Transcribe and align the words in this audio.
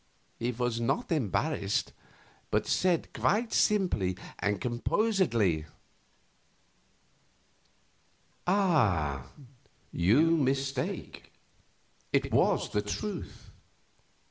He 0.39 0.51
was 0.51 0.81
not 0.81 1.11
embarrassed, 1.11 1.93
but 2.49 2.65
said, 2.65 3.13
quite 3.13 3.53
simply 3.53 4.17
and 4.39 4.59
composedly: 4.59 5.67
"Ah, 8.47 9.27
you 9.91 10.21
mistake; 10.37 11.31
it 12.11 12.33
was 12.33 12.69
the 12.71 12.81
truth. 12.81 13.51